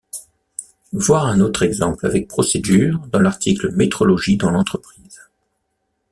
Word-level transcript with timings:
Voir 0.93 1.27
un 1.27 1.41
autre 1.41 1.61
exemple 1.61 2.07
avec 2.07 2.27
procédure 2.27 2.97
dans 3.11 3.19
l'article 3.19 3.69
Métrologie 3.73 4.35
dans 4.35 4.49
l'entreprise. 4.49 5.21